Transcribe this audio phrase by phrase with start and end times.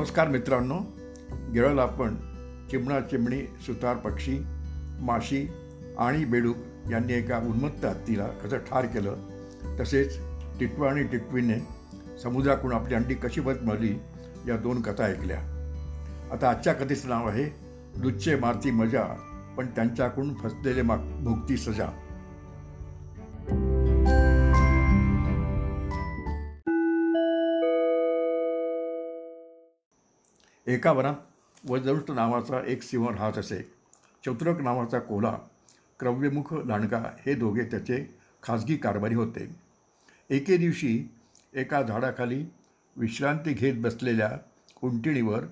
[0.00, 0.78] नमस्कार मित्रांनो
[1.54, 2.14] गिरळ आपण
[2.70, 4.38] चिमणा चिमणी सुतार पक्षी
[5.00, 5.48] माशी
[5.98, 6.56] आणि बेडूक
[6.90, 10.16] यांनी एका उन्मत्त हत्तीला कसं ठार केलं तसेच
[10.60, 11.58] टिटवा आणि टिटवीने
[12.22, 13.92] समुद्राकडून आपली अंडी कशी बत मिळली
[14.48, 15.38] या दोन कथा ऐकल्या.
[16.32, 17.44] आता आजच्या कथेचं नाव आहे
[17.96, 19.04] लुच्चे मारती मजा
[19.56, 21.86] पण त्यांच्याकडून फसलेले मा भुगती सजा.
[30.66, 31.14] एका वनात
[31.68, 33.58] वजदुष्ट नावाचा एक सिंह राहत असे.
[34.26, 35.38] चतुरक नावाचा कोला
[36.00, 39.56] क्रव्यमुख लांडगा हे दोघे त्याचे खाजगी कारभारी होते.
[40.30, 41.10] एके दिवशी
[41.54, 42.44] एका झाडाखाली
[42.96, 44.30] विश्रांती घेत बसलेल्या
[44.82, 45.44] उंटिणीवर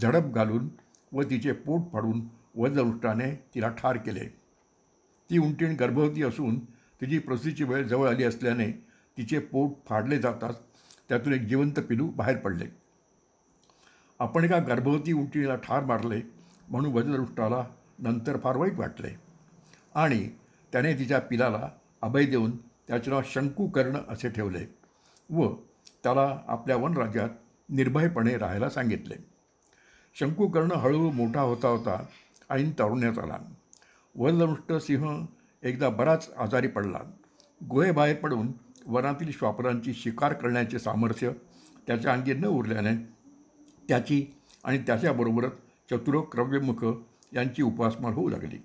[0.00, 0.68] झडप घालून
[1.12, 2.20] व तिचे पोट फाडून
[2.56, 4.24] वजदुष्टाने तिला ठार केले.
[5.30, 6.58] ती उंटीण गर्भवती असून
[7.00, 8.70] तिची प्रसूतीची वेळ जवळ आली असल्याने
[9.16, 10.58] तिचे पोट फाडले जाताच
[11.08, 12.87] त्यातून एक जिवंत पिलू बाहेर पडले.
[14.20, 16.20] आपण एका गर्भवती उंटीला ठार मारले
[16.68, 17.64] म्हणून वज्रदृष्टाला
[17.98, 19.08] नंतर फार वाईट वाटले.
[19.94, 20.28] आणि
[20.72, 21.68] त्याने तिच्या पिलाला
[22.02, 22.50] अभय देऊन
[22.88, 24.64] त्याचे नाव शंकुकर्ण असे ठेवले
[25.30, 25.54] व
[26.04, 27.28] त्याला आपल्या वनराज्यात
[27.68, 29.14] निर्भयपणे राहायला सांगितले.
[30.14, 32.04] शंकुकर्ण हळूहळू मोठा होता होता
[32.48, 33.36] आणि तरुण्यात आला.
[34.16, 35.26] वज्रदृष्ट सिंह
[35.62, 36.98] एकदा बराच आजारी पडला.
[37.60, 38.48] गुहेबाहेर पडून
[38.86, 41.30] वनातील श्वापरांची शिकार करण्याचे सामर्थ्य
[41.86, 43.17] त्याच्या अंगी न उरल्याने
[43.88, 44.24] त्याची
[44.64, 45.52] आणि त्याच्याबरोबरच
[45.90, 46.84] चतुर क्रव्यमुख
[47.34, 48.56] यांची उपासमार होऊ लागली.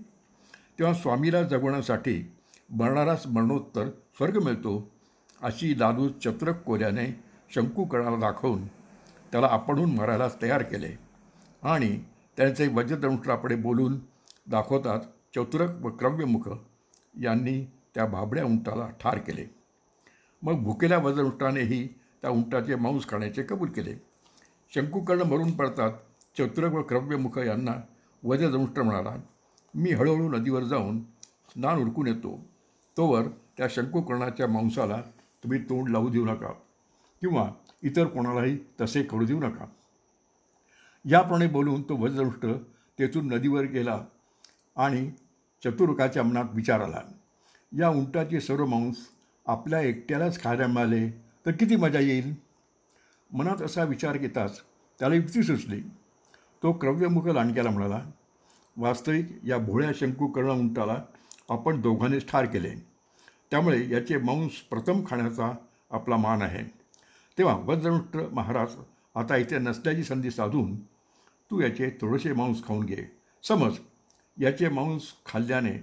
[0.80, 2.22] तेव्हा स्वामीला जगवण्यासाठी
[2.70, 4.92] मरणारास मरणोत्तर स्वर्ग मिळतो
[5.42, 7.06] अशी लालू चतुरक कोऱ्याने
[7.56, 8.66] शंकूकणाला दाखवून
[9.32, 10.96] त्याला आपणहून मारायला तयार केले
[11.64, 11.98] आणि
[12.38, 13.98] त्यांचे वज्रदंष्ट्रापुढे बोलून
[14.48, 15.00] दाखवतात
[15.36, 16.50] चतुरक व क्रव्यमुख
[17.22, 17.64] यांनी
[17.96, 19.46] त्या भाबड्या उंटाला ठार केले.
[20.42, 21.88] मग भुकेल्या वज्रदंष्ट्रानेही
[22.22, 23.94] त्या उंटाचे मांस खाण्याचे कबूल केले.
[24.76, 25.92] शंकुकर्ण मरून पडतात.
[26.38, 27.74] चतुर व क्रव्यमुख यांना
[28.24, 29.16] वज्रदंष्ट्र म्हणाला
[29.76, 31.00] मी हळूहळू नदीवर जाऊन
[31.50, 32.40] स्नान उरकून येतो.
[32.98, 33.28] तोवर
[33.58, 35.02] त्या शंकुकर्णाच्या मांसाला
[35.44, 36.52] तुम्ही तोंड लावू देऊ नका
[37.22, 37.50] किंवा
[37.84, 39.66] इतर कोणालाही तसे करू देऊ नका.
[41.06, 42.46] याप्रमाणे बोलून तो वज्रदंष्ट
[43.00, 44.00] तेथून नदीवर गेला
[44.78, 45.10] आणि
[45.64, 47.02] चतुर्काच्या मनात विचार आला
[47.78, 48.96] या उंटाचे सर्व मांस
[49.48, 51.10] आपल्या एकट्यालाच खायला मिळाले
[51.46, 52.34] तर किती मजा येईल?
[53.34, 54.62] मनात असा विचार घेताच
[55.04, 55.82] त्याला युक्ती सुचली.
[56.64, 58.00] तो क्रव्यमुख लांडक्याला म्हणाला
[58.78, 61.04] वास्तविक या भोळ्या शंकू कर्ण उंटाला
[61.50, 62.70] आपण दोघांनीच ठार केले.
[63.52, 65.52] त्यामुळे याचे मांस प्रथम खाण्याचा
[65.92, 66.64] आपला मान आहे.
[67.38, 68.76] तेव्हा वज्रदंष्ट महाराज
[69.16, 70.76] आता इथे नसल्याची संधी साधून
[71.52, 73.04] तू याचे थोडेसे मांस खाऊन घे.
[73.44, 73.78] समज
[74.38, 75.74] याचे मांस खाल्ल्याने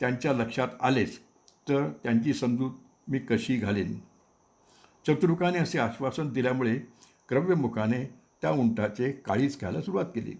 [0.00, 1.18] त्यांच्या लक्षात आलेच
[1.68, 2.70] तर त्यांची समजूत
[3.08, 3.98] मी कशी घालेन?
[5.06, 6.78] चतुर्काने असे आश्वासन दिल्यामुळे
[7.28, 10.34] क्रव्यमुखाने त्या उंटाचे काळीच खायला सुरुवात केली.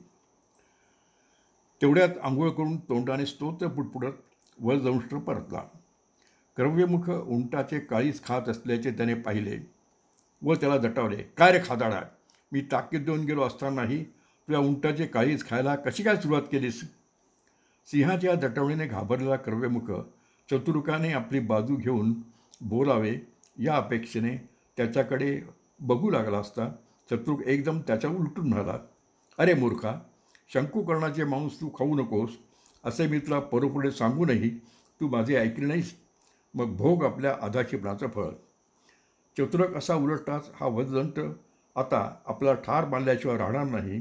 [1.80, 4.20] तेवढ्यात आंघोळ करून तोंडाने स्तोत्र पुटपुटत
[4.58, 5.62] वरदंष्ट्र परतला.
[6.56, 9.58] क्रव्यमुख उंटाचे काळीच खात असल्याचे त्याने पाहिले
[10.42, 11.16] व त्याला दटावले.
[11.16, 12.00] काय रे खादाडा
[12.52, 16.82] मी ताकीद देऊन गेलो असतानाही तुझ्या उंटाचे काळीच खायला कशी काय सुरुवात केलीस?
[17.88, 19.90] सिंहाच्या दटवणीने घाबरलेला क्रव्यमुख
[20.50, 22.12] चतुर्काने आपली बाजू घेऊन
[22.60, 23.16] बोलावे
[23.58, 24.36] या अपेक्षेने
[24.76, 25.40] त्याच्याकडे
[25.80, 26.68] बघू लागला असता
[27.10, 28.78] चतुर्क एकदम त्याच्या उलटून म्हणाला
[29.38, 29.94] अरे मूर्खा
[30.54, 32.30] शंकुकर्णाचे मांस तू खाऊ नकोस
[32.84, 34.50] असे मी तुला परोपुढे सांगूनही
[35.00, 35.94] तू माझे ऐकले नाहीस.
[36.54, 38.28] मग भोग आपल्या आधाक्षेपणाचं फळ.
[39.36, 41.20] चतुरक असा उलटताच हा वजदंट
[41.76, 44.00] आता आपला ठार बांधल्याशिवाय राहणार नाही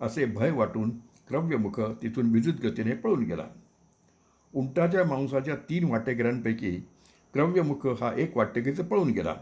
[0.00, 0.90] असे भय वाटून
[1.28, 3.46] क्रव्यमुख तिथून विद्युत गतीने पळून गेला.
[4.54, 6.76] उंटाच्या मांसाच्या तीन वाटेकऱ्यांपैकी
[7.34, 9.34] क्रव्यमुख हा एक वाटेकरीचं पळून गेला.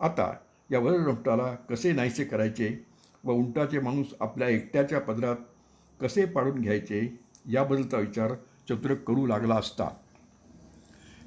[0.00, 0.32] आता
[0.70, 2.84] या वज्रदंष्टाला कसे नाहीसे करायचे
[3.24, 5.36] व उंटाचे माणूस आपल्या एकट्याच्या पदरात
[6.00, 7.00] कसे पाडून घ्यायचे
[7.50, 8.34] याबद्दलचा विचार
[8.68, 9.88] चतुर करू लागला असता.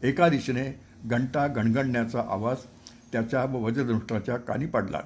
[0.04, 2.58] एका दिशेने घंटा घणघणण्याचा आवाज
[3.12, 5.02] त्याच्या व वज्रदंष्टाच्या कानी पडला.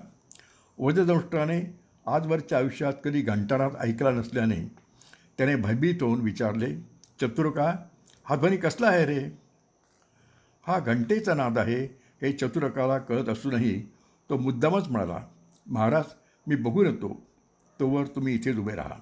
[0.77, 1.61] वज्रदंष्टाने
[2.05, 4.61] आजवरच्या आयुष्यात कधी घंटानात ऐकला नसल्याने
[5.37, 6.75] त्याने भयभीत होऊन विचारले
[7.21, 7.73] चतुरका
[8.25, 9.19] हा ध्वनी कसला आहे रे?
[10.67, 11.83] हा घंटेचा नाद आहे
[12.21, 13.81] हे चतुरकाला कळत असूनही
[14.29, 15.19] तो मुद्दामच म्हणाला
[15.67, 16.03] महाराज
[16.47, 17.09] मी बघून येतो
[17.79, 18.97] तोवर तुम्ही इथेच उभे राहा.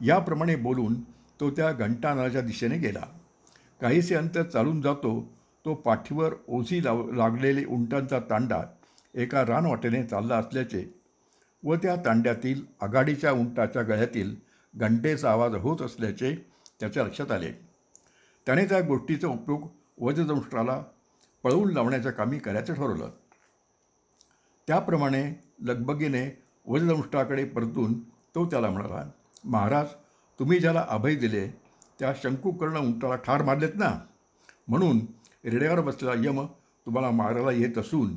[0.00, 0.94] याप्रमाणे बोलून
[1.40, 3.06] तो त्या घंटानाच्या दिशेने गेला.
[3.80, 5.20] काहीसे अंतर चालून जातो
[5.64, 8.62] तो पाठीवर ओझी लाव लागलेले उंटांचा तांडा
[9.14, 10.84] एका रानवाटेने चालला असल्याचे
[11.62, 14.34] व त्या तांड्यातील आघाडीच्या उंटाच्या गळ्यातील
[14.74, 16.34] घंटेचा आवाज होत असल्याचे
[16.80, 17.50] त्याच्या लक्षात आले.
[18.46, 20.82] त्याने त्या गोष्टीचा उपयोग वजदंष्ट्राला
[21.42, 23.10] पळवून लावण्याच्या कामी करायचं ठरवलं.
[24.66, 28.00] त्याप्रमाणे लगबगीने वजदंष्टाकडे परतून
[28.34, 29.10] तो त्याला म्हणाला
[29.44, 29.86] महाराज
[30.38, 31.48] तुम्ही ज्याला अभय दिले
[31.98, 34.00] त्या शंकूकर्ण उंटाला ठार मारलेत ना?
[34.68, 35.00] म्हणून
[35.44, 36.46] रेड्यावर बसलेला यम
[36.86, 38.14] तुम्हाला मारायला येत असून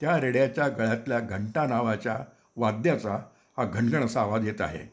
[0.00, 2.18] त्या रेड्याच्या गळ्यातल्या घंटा नावाच्या
[2.56, 3.14] वाद्याचा
[3.56, 4.92] हा घणघण असा आवाज येत आहे.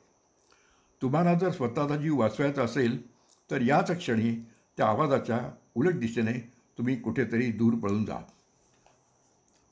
[1.02, 3.12] तुम्हाला जर स्वतःचा जीव वाचवायचा असेल
[3.52, 4.36] तर याच क्षणी
[4.78, 5.40] त्या आवाजाच्या
[5.76, 6.34] उलट दिशेने
[6.78, 8.18] तुम्ही कुठेतरी दूर पळून जा.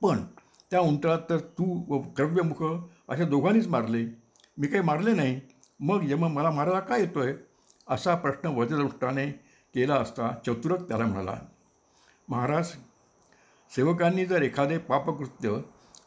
[0.02, 0.24] पण
[0.72, 2.64] त्या उंटळात तर तू व द्रव्यमुख
[3.08, 4.06] अशा दोघांनीच मारले.
[4.58, 5.40] मी काही मारले नाही.
[5.80, 7.34] मग यम मला मारायला काय आहे
[7.88, 9.26] असा प्रश्न वज्रदृष्टाने
[9.76, 11.36] केला असता चतुरक त्याला म्हणाला
[12.28, 12.72] महाराज
[13.72, 15.56] सेवकांनी जर एखादे पापकृत्य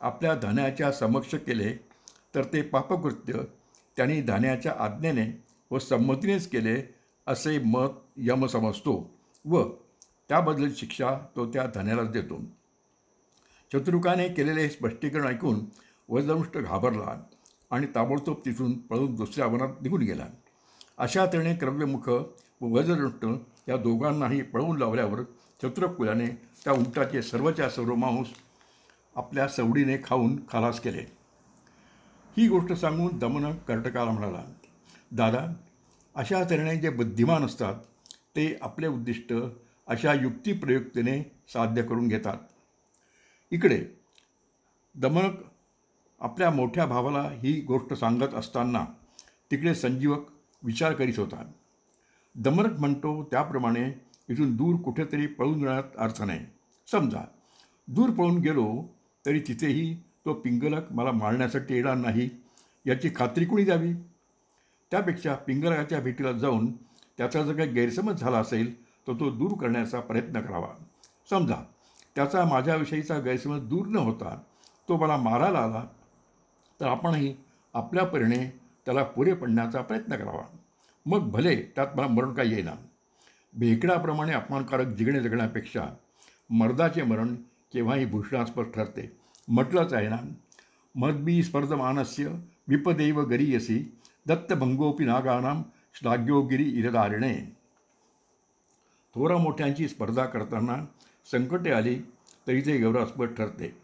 [0.00, 1.72] आपल्या धन्याच्या समक्ष केले
[2.34, 3.43] तर ते पापकृत्य
[3.96, 5.26] त्यांनी धन्याच्या आज्ञेने
[5.70, 6.76] व संमतीनेच केले
[7.26, 9.10] असे मत यम समजतो
[9.44, 9.62] व
[10.28, 12.40] त्याबद्दल शिक्षा तो त्या धन्यालाच देतो.
[13.72, 15.64] शत्रुकाने केलेले स्पष्टीकरण ऐकून
[16.08, 17.16] वजदंष्ट घाबरला
[17.70, 20.26] आणि ताबडतोब तिथून पळून दुसऱ्या वनात निघून गेला.
[20.99, 23.25] अशा तऱ्हेने क्रव्यमुख व वजदृष्ट
[23.69, 25.22] या दोघांनाही पळवून लावल्यावर
[25.62, 26.26] शत्रुकुलाने
[26.64, 28.26] त्या उंटाचे सर्वच्या सर्व मांस
[29.16, 31.05] आपल्या सवडीने खाऊन खालास केले.
[32.37, 34.43] ही गोष्ट सांगून दमन कर्टकाला म्हणाला
[35.12, 35.46] दादा
[36.14, 37.75] अशा तऱ्हेने जे बुद्धिमान असतात
[38.37, 39.32] ते आपले उद्दिष्ट
[39.87, 42.37] अशा युक्तिप्रयुक्तीने साध्य करून घेतात.
[43.52, 43.85] इकडे
[44.94, 45.43] दमनक
[46.20, 48.85] आपल्या मोठ्या भावाला ही गोष्ट सांगत असताना
[49.50, 50.26] तिकडे संजीवक
[50.62, 51.43] विचार करीत होता.
[52.35, 53.85] दमनक म्हणतो त्याप्रमाणे
[54.29, 56.41] इथून दूर कुठेतरी पळून जाण्यात अर्थ नाही.
[56.88, 57.25] समजा
[57.88, 58.67] दूर पळून गेलो
[59.26, 59.94] तरी तिथेही
[60.25, 62.29] तो पिंगलक मला मारण्यासाठी येणार नाही
[62.87, 63.93] याची खात्री कुणी द्यावी?
[64.91, 66.73] त्यापेक्षा पिंगलकाच्या भेटीला जाऊन
[67.19, 68.73] त्याचा जर काही गैरसमज झाला असेल
[69.06, 70.75] तर तो दूर करण्याचा प्रयत्न करावा.
[71.31, 71.56] समजा
[72.16, 74.38] त्याचा माझ्याविषयीचा गैरसमज दूर न होता
[74.88, 75.84] तो मला मारायला आला
[76.81, 77.34] तर आपणही
[77.75, 78.44] आपल्या परीने
[78.87, 80.44] त्याला पुरे पडण्याचा प्रयत्न करावा.
[81.06, 82.75] मग भले त्यात मला मरण काय येईना.
[83.55, 85.87] भेकडाप्रमाणे अपमानकारक जिगणे जगण्यापेक्षा
[86.50, 87.34] मर्दाचे मरण
[87.72, 89.10] केव्हाही भूषणास्पद ठरते
[89.49, 90.17] म्हटलंच आहे ना.
[90.94, 92.34] मदबी स्पर्धमानस्य
[92.69, 93.78] विपदैव गरीयसी
[94.26, 95.62] दत्तभंगोपी नागानाम
[95.94, 97.34] श्लाघ्योगिरी इरदारिणे
[99.14, 100.76] थोरा मोठ्यांची स्पर्धा करताना
[101.31, 101.99] संकटे आली
[102.47, 103.76] तरी ते गौरवास्पद ठरते.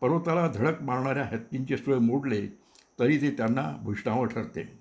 [0.00, 2.46] पर्वताला धडक मारणाऱ्या हत्तींचे सुळे मोडले
[2.98, 4.78] तरी ते त्यांना भूषणावर ठरते.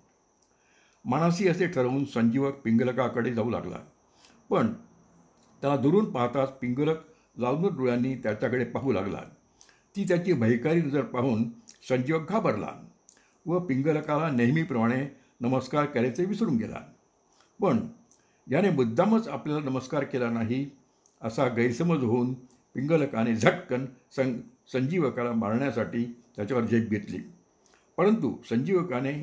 [1.06, 3.78] मानसी असे ठरवून संजीवक पिंगलकाकडे जाऊ लागला.
[4.50, 4.74] पण
[5.62, 6.98] त्याला दुरून पाहताच पिंगलक
[7.38, 9.22] लावून डोळ्यांनी त्याच्याकडे पाहू लागला.
[9.96, 11.50] ती त्याची भयकारी नजर पाहून
[11.90, 12.72] संजीवक घाबरला
[13.46, 15.08] व पिंगलकाला नेहमीप्रमाणे
[15.42, 16.82] नमस्कार करायचे विसरून गेला.
[17.62, 17.88] पण
[18.52, 20.70] याने मुद्दामच आपल्याला नमस्कार केला नाही
[21.24, 22.34] असा गैरसमज होऊन
[22.76, 23.86] पिंगलकाने झटकन
[24.16, 24.34] सं
[24.74, 26.04] संजीवकाला मारण्यासाठी
[26.36, 27.18] त्याच्यावर झेप घेतली.
[27.98, 29.14] परंतु संजीवकाने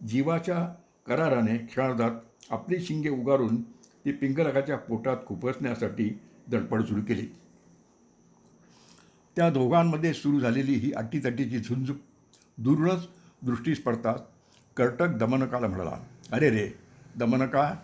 [0.00, 0.66] जीवाच्या
[1.06, 2.20] कराराने क्षणार्धात
[2.50, 3.60] आपली शिंगे उगारून
[4.04, 6.08] ती पिंगलकाच्या पोटात खुपसण्यासाठी
[6.50, 7.26] धडपड सुरू केली.
[9.36, 11.90] त्या दोघांमध्ये सुरू झालेली ही अट्टीतट्टीची झुंज
[12.58, 13.06] दुरूनच
[13.42, 14.18] दृष्टीस पडतात
[14.76, 15.96] कर्टक दमनकाला म्हणाला
[16.32, 16.68] अरे रे
[17.16, 17.74] दमनका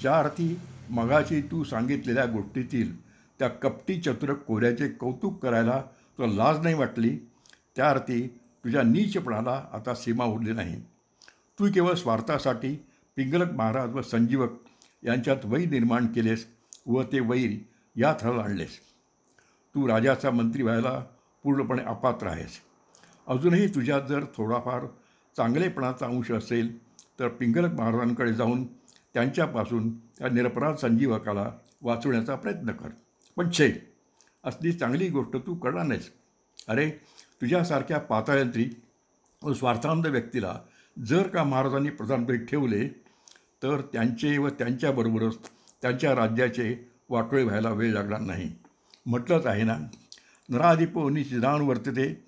[0.00, 0.56] ज्या अर्थी
[0.90, 3.04] मगाशी तू सांगितलेल्या गोष्टीतील
[3.38, 5.82] त्या कपटी चतुर कोऱ्याचे कौतुक करायला
[6.18, 7.18] तुला लाज नाही वाटली?
[7.76, 8.26] त्या अर्थी
[8.64, 10.80] तुझ्या नीचपणाला आता सीमा उरली नाही.
[11.58, 12.84] तू केवळ स्वार्थासाठी
[13.16, 14.50] पिंगलक महाराज व संजीवक
[15.02, 16.46] यांच्यात वैर निर्माण केलेस
[16.86, 17.50] व ते वैर
[17.96, 18.78] या थराला आणलेस.
[19.74, 21.04] तू राजाचा मंत्री व्हायला
[21.42, 22.60] पूर्णपणे अपात्र आहेस.
[23.26, 24.86] अजूनही तुझ्यात जर थोडाफार
[25.36, 26.78] चांगलेपणाचा अंश असेल
[27.20, 28.64] तर पिंगलक महाराजांकडे जाऊन
[29.14, 31.50] त्यांच्यापासून त्या निरपराध संजीवकाला
[31.82, 32.88] वाचवण्याचा प्रयत्न कर.
[33.36, 33.72] पण छे
[34.44, 36.10] असली चांगली गोष्ट तू करणार नाहीस.
[36.68, 36.90] अरे
[37.40, 38.70] तुझ्यासारख्या पातायंत्री
[39.42, 40.60] व स्वार्थांध व्यक्तीला
[41.06, 42.88] जर का महाराजांनी प्रधानपदी ठेवले
[43.62, 45.38] तर त्यांचे व त्यांच्याबरोबरच
[45.82, 48.50] त्यांच्या राज्याचे वाटोळे व्हायला वेळ लागणार नाही.
[49.06, 49.76] म्हटलंच आहे ना
[50.48, 52.24] नराधिपो निशिदान वर्तते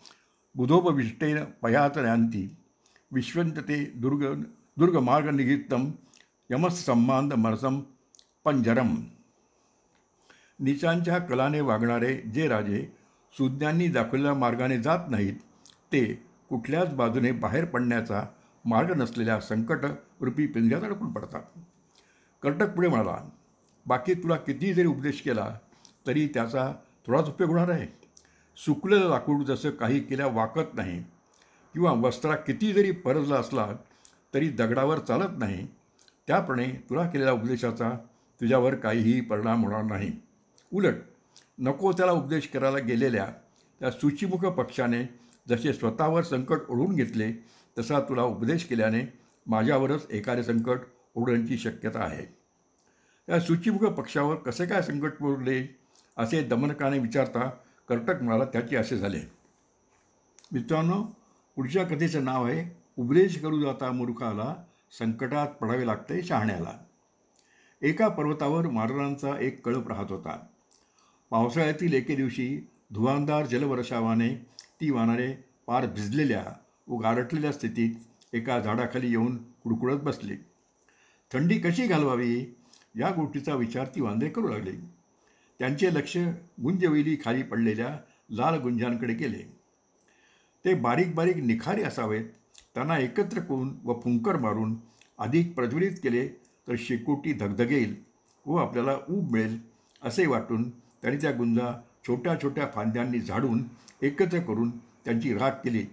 [0.54, 2.36] बुधोपविष्टेन विश्वंत
[3.12, 4.42] विश्वंतते दुर्ग
[4.76, 5.90] दुर्गमार्गनिगित्तम
[6.50, 7.80] निगित्तम मरसम
[8.44, 8.94] पंजरम
[10.60, 12.92] निचांच्या कलाने वागणारे जे राजे
[13.38, 15.34] सुज्ञांनी दाखवलेल्या मार्गाने जात नाहीत
[15.92, 18.22] ते कुठल्याच बाजूने बाहेर पडण्याचा
[18.64, 21.42] मार्ग नसलेल्या संकटरूपी पिंजऱ्यात अडकून पडतात.
[22.42, 23.28] कर्टक पुढे म्हणाला
[23.86, 25.58] बाकी तुला कितीही जरी उपदेश केला
[26.06, 26.72] तरी त्याचा
[27.06, 27.86] थोडाच उपयोग होणार आहे.
[28.56, 31.02] सुकलेलं लाकूड जसं काही केल्या वाकत नाही
[31.74, 33.68] किंवा वस्त्रा किती जरी परजला असला
[34.34, 35.66] तरी दगडावर चालत नाही
[36.26, 37.90] त्याप्रणे तुला केलेल्या उपदेशाचा
[38.40, 40.10] तुझ्यावर काहीही परिणाम होणार नाही.
[40.72, 40.94] उलट
[41.58, 43.26] नको त्याला उपदेश करायला गेलेल्या
[43.80, 45.02] त्या सूचीमुख पक्षाने
[45.48, 47.32] जसे स्वतःवर संकट ओढून घेतले
[47.78, 49.02] तसा तुला उपदेश केल्याने
[49.46, 50.78] माझ्यावरच एखादे संकट
[51.14, 52.24] ओढण्याची शक्यता आहे.
[53.26, 55.76] त्या सूचीमुख पक्षावर कसे काय संकट ओढले
[56.16, 57.48] असे दमनकाने विचारता
[57.88, 59.20] कर्टक म्हणाला त्याचे असे झाले.
[60.52, 61.02] मित्रांनो
[61.56, 64.54] पुढच्या कथेचं नाव आहे उपदेश करू जाता मूर्खाला
[64.90, 66.78] संकटात पडावे लागते शहाण्याला.
[67.82, 70.46] एका पर्वतावर मारणांचा एक कळप राहत होता.
[71.30, 74.46] पावसाळ्यातील एके दिवशी धुवांदार जलवर्षावाने
[74.80, 75.34] ती वानरे
[75.66, 76.44] पार भिजलेल्या
[76.88, 77.90] व गारटलेल्या स्थितीत
[78.32, 80.36] एका झाडाखाली येऊन कुडकुडत बसली.
[81.32, 82.56] थंडी कशी घालवावी?
[82.98, 84.72] या गोष्टीचा विचार ती वांदे करू लागले.
[85.58, 86.16] त्यांचे लक्ष
[86.62, 88.00] गुंजवेली खाली पडलेल्या
[88.30, 89.56] लाल गुंजांकडे गेले.
[90.64, 92.24] ते बारीक बारीक निखारे असावेत.
[92.76, 94.76] त्यांना एकत्र करून व फुंकर मारून
[95.18, 96.28] अधिक प्रज्वलित केले
[96.68, 97.94] तर शेकोटी धगधगेल
[98.46, 99.58] व आपल्याला ऊब मिळेल
[100.02, 101.72] असे वाटून त्यांनी त्या गुंजा
[102.06, 103.62] छोट्या छोट्या फांद्यांनी झाडून
[104.02, 104.70] एकत्र करून
[105.04, 105.86] त्यांची राख केली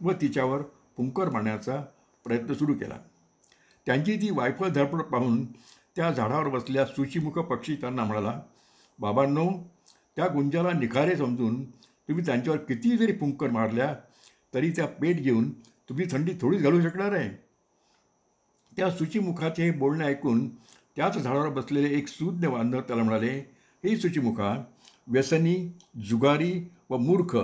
[0.00, 0.62] व तिच्यावर
[0.96, 1.80] फुंकर मारण्याचा
[2.24, 2.98] प्रयत्न सुरू केला.
[3.86, 5.44] त्यांची ती वायफळ धडपड पाहून
[5.96, 8.40] त्या झाडावर बसल्या सुचिमुख पक्षी त्यांना म्हणाला
[8.98, 9.48] बाबांनो
[10.16, 13.94] त्या गुंजाला निखारे समजून तुम्ही त्यांच्यावर किती जरी फुंकर मारल्या
[14.54, 15.50] तरी त्या पेट घेऊन
[15.88, 17.28] तुम्ही थंडी थोडीच घालू शकणार आहे.
[18.76, 20.48] त्या सुचिमुखाचे हे बोलणे ऐकून
[20.96, 23.36] त्याच झाडावर बसलेले एक सूज्ञ बांधव त्याला म्हणाले
[23.84, 24.54] हे सुचिमुखा
[25.08, 25.54] व्यसनी
[26.08, 26.52] जुगारी
[26.90, 27.36] व मूर्ख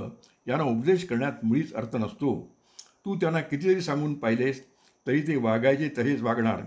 [0.48, 2.34] यांना उपदेश करण्यात मुळीच अर्थ नसतो.
[3.04, 4.62] तू त्यांना कितीतरी सांगून पाहिलेस
[5.06, 6.60] तरी ते वागायचे तसेच वागणार.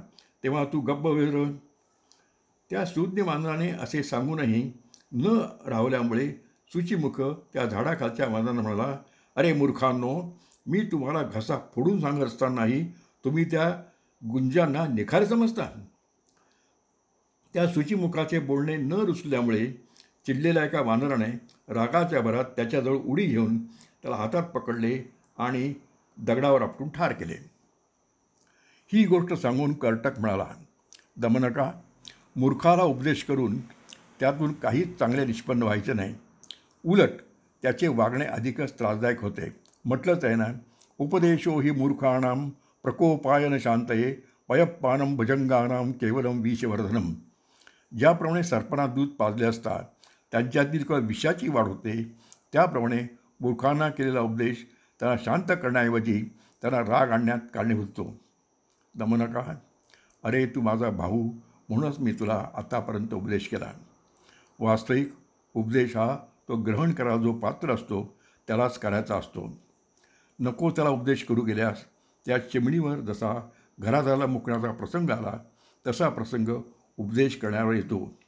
[0.43, 1.43] तेव्हा तू गप्प वेर
[2.71, 4.71] त्या सूज्ञ मांजराने असे सांगूनही
[5.11, 5.25] न
[5.67, 6.27] राहल्यामुळे
[6.73, 7.21] सुचिमुख
[7.53, 8.97] त्या झाडाखालच्या मांजरानं म्हणाला
[9.35, 10.13] अरे मूर्खांनो
[10.65, 12.83] मी तुम्हाला घसा फोडून सांगत असतानाही
[13.25, 13.83] तुम्ही त्या
[14.31, 15.69] गुंजांना निखार समजता.
[17.53, 19.71] त्या सुचिमुखाचे बोलणे न रुचल्यामुळे
[20.25, 21.31] चिडलेल्या एका वानराने
[21.73, 25.73] रागाच्या भरात त्याच्याजवळ उडी घेऊन त्याला हातात पकडले आणि
[26.17, 27.35] दगडावर आपटून ठार केले.
[28.93, 30.47] ही गोष्ट सांगून कर्टक म्हणाला
[31.17, 31.71] दमनका
[32.35, 33.59] मूर्खाला उपदेश करून
[34.19, 36.15] त्यातून काहीच चांगले निष्पन्न व्हायचे नाही.
[36.85, 37.09] उलट
[37.61, 39.64] त्याचे वागणे अधिकच त्रासदायक होते.
[39.85, 40.45] म्हटलंच आहे ना
[40.99, 42.49] उपदेशो ही मूर्खाणाम
[42.83, 44.11] प्रकोपायन शांतये
[44.49, 47.13] पयप्पानम भजंगानाम केवलम विषवर्धनम.
[47.91, 49.77] ज्याप्रमाणे सर्पांना दूध पाजले असता
[50.31, 52.01] त्यांच्यातील किंवा विषाची वाढ होते
[52.53, 53.01] त्याप्रमाणे
[53.41, 54.65] मूर्खांना केलेला उपदेश
[54.99, 56.21] त्यांना शांत करण्याऐवजी
[56.61, 58.13] त्यांना राग आणण्यात कारणीभूत होतो
[58.95, 59.55] दमनका
[60.23, 61.23] अरे तू माझा भाऊ
[61.69, 63.71] म्हणूनच मी तुला आतापर्यंत उपदेश केला.
[64.59, 65.13] वास्तविक
[65.53, 69.64] उपदेश हा तो ग्रहण करायला जो पात्र असतो त्यालाच करायचा असतो.
[70.39, 71.83] नको त्याला उपदेश करू गेल्यास
[72.25, 73.49] त्या चिमणीवर जसा
[73.79, 75.37] घरादाराला मुकण्याचा प्रसंग आला
[75.87, 76.47] तसा प्रसंग
[76.97, 78.19] उपदेश करण्यावर येतो.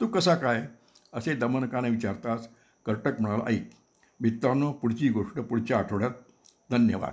[0.00, 0.66] तू कसा काय?
[1.12, 2.48] असे दमनकाने विचारताच
[2.86, 3.70] कर्टक म्हणाला ऐक
[4.20, 6.10] मित्रांनो पुढची गोष्ट पुढच्या आठवड्यात.
[6.70, 7.12] धन्यवाद.